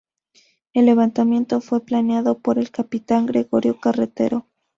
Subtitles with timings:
[0.73, 4.47] El levantamiento fue planeado por el capitán Gregorio Carretero.